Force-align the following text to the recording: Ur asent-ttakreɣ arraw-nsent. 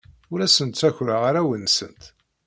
Ur 0.31 0.39
asent-ttakreɣ 0.41 1.21
arraw-nsent. 1.29 2.03